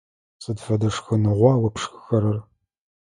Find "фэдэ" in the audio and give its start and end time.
0.65-0.89